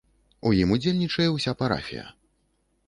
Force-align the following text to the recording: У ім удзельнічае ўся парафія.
У 0.49 0.53
ім 0.61 0.69
удзельнічае 0.77 1.29
ўся 1.35 1.51
парафія. 1.61 2.05